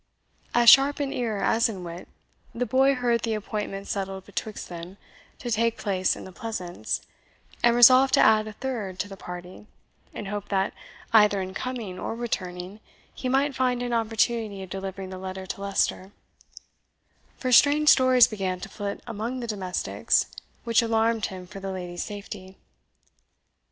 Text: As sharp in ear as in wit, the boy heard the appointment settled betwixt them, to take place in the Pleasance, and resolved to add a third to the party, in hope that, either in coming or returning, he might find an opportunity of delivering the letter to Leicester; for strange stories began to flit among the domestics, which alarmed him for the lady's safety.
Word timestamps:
As 0.55 0.67
sharp 0.67 0.99
in 0.99 1.13
ear 1.13 1.43
as 1.43 1.69
in 1.69 1.83
wit, 1.83 2.07
the 2.55 2.65
boy 2.65 2.95
heard 2.95 3.21
the 3.21 3.35
appointment 3.35 3.87
settled 3.87 4.25
betwixt 4.25 4.67
them, 4.67 4.97
to 5.37 5.51
take 5.51 5.77
place 5.77 6.15
in 6.15 6.23
the 6.23 6.31
Pleasance, 6.31 7.01
and 7.61 7.75
resolved 7.75 8.15
to 8.15 8.19
add 8.19 8.47
a 8.47 8.53
third 8.53 8.97
to 8.97 9.07
the 9.07 9.15
party, 9.15 9.67
in 10.11 10.25
hope 10.25 10.49
that, 10.49 10.73
either 11.13 11.39
in 11.39 11.53
coming 11.53 11.99
or 11.99 12.15
returning, 12.15 12.79
he 13.13 13.29
might 13.29 13.53
find 13.53 13.83
an 13.83 13.93
opportunity 13.93 14.63
of 14.63 14.71
delivering 14.71 15.11
the 15.11 15.19
letter 15.19 15.45
to 15.45 15.61
Leicester; 15.61 16.11
for 17.37 17.51
strange 17.51 17.87
stories 17.89 18.25
began 18.25 18.59
to 18.59 18.69
flit 18.69 19.03
among 19.05 19.39
the 19.39 19.45
domestics, 19.45 20.31
which 20.63 20.81
alarmed 20.81 21.27
him 21.27 21.45
for 21.45 21.59
the 21.59 21.71
lady's 21.71 22.03
safety. 22.03 22.57